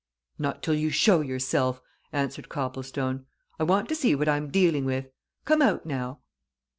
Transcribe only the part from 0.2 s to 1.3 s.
"Not till you show